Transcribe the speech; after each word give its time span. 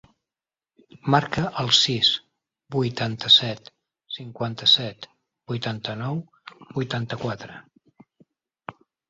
Marca 1.15 1.41
el 1.63 1.67
sis, 1.79 2.09
vuitanta-set, 2.75 3.69
cinquanta-set, 4.17 5.07
vuitanta-nou, 5.53 6.19
vuitanta-quatre. 6.81 7.61